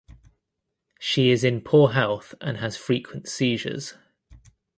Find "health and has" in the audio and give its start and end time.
1.91-2.75